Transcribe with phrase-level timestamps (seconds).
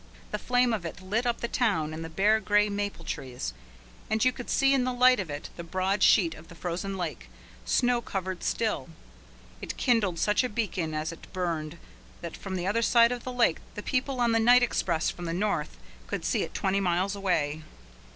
[0.31, 3.53] The flame of it lit up the town and the bare grey maple trees,
[4.09, 6.97] and you could see in the light of it the broad sheet of the frozen
[6.97, 7.29] lake,
[7.65, 8.89] snow covered still.
[9.61, 11.77] It kindled such a beacon as it burned
[12.21, 15.25] that from the other side of the lake the people on the night express from
[15.25, 15.77] the north
[16.07, 17.61] could see it twenty miles away.